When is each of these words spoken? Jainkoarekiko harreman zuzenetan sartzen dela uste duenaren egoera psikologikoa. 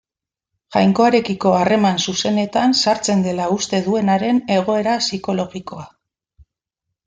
Jainkoarekiko 0.75 1.51
harreman 1.57 2.01
zuzenetan 2.07 2.75
sartzen 2.85 3.23
dela 3.27 3.47
uste 3.59 3.83
duenaren 3.91 4.43
egoera 4.59 4.99
psikologikoa. 5.07 5.89